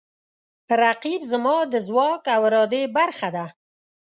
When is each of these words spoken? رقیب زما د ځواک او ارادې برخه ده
رقیب 0.81 1.21
زما 1.31 1.55
د 1.73 1.75
ځواک 1.87 2.23
او 2.35 2.41
ارادې 2.49 2.83
برخه 2.97 3.29
ده 3.35 3.45